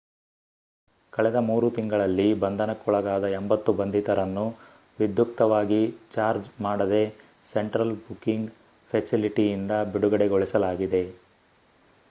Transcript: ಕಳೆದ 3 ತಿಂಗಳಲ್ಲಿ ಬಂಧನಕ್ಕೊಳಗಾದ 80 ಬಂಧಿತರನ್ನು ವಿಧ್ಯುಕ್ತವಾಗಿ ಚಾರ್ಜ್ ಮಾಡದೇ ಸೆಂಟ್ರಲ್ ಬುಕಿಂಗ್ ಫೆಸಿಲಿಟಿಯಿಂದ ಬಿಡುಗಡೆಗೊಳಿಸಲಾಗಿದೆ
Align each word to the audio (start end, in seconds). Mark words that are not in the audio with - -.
ಕಳೆದ 1.13 1.39
3 1.47 1.67
ತಿಂಗಳಲ್ಲಿ 1.75 2.25
ಬಂಧನಕ್ಕೊಳಗಾದ 2.43 3.25
80 3.33 3.75
ಬಂಧಿತರನ್ನು 3.79 4.45
ವಿಧ್ಯುಕ್ತವಾಗಿ 4.99 5.81
ಚಾರ್ಜ್ 6.15 6.47
ಮಾಡದೇ 6.67 7.03
ಸೆಂಟ್ರಲ್ 7.53 7.95
ಬುಕಿಂಗ್ 8.07 8.49
ಫೆಸಿಲಿಟಿಯಿಂದ 8.91 9.75
ಬಿಡುಗಡೆಗೊಳಿಸಲಾಗಿದೆ 9.93 11.03